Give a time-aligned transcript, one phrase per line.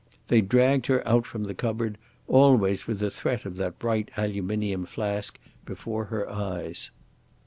[0.29, 4.87] They dragged her out from the cupboard, always with the threat of that bright aluminium
[4.87, 6.89] flask before her eyes.